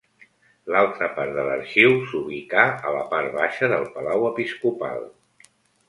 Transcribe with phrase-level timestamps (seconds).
[0.75, 5.11] L'altra part de l'arxiu s'ubicà a la part baixa del palau episcopal.